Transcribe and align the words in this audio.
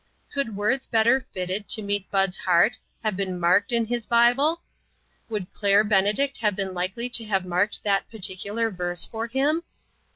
Could 0.33 0.55
words 0.55 0.87
better 0.87 1.19
fitted 1.19 1.69
to 1.69 1.83
meet 1.83 2.09
Bud's 2.09 2.35
heart 2.39 2.79
have 3.03 3.15
been 3.15 3.39
marked 3.39 3.71
in 3.71 3.85
his 3.85 4.07
Bible? 4.07 4.61
Would 5.29 5.53
Claire 5.53 5.83
Benedict 5.83 6.37
have 6.37 6.55
been 6.55 6.73
likely 6.73 7.07
to 7.09 7.25
have 7.25 7.45
marked 7.45 7.83
that 7.83 8.09
particular 8.09 8.71
verse 8.71 9.05
for 9.05 9.27
him? 9.27 9.61